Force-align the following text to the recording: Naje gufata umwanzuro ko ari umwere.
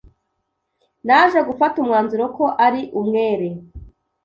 Naje 1.05 1.39
gufata 1.47 1.75
umwanzuro 1.81 2.25
ko 2.37 2.45
ari 2.65 2.81
umwere. 2.99 3.47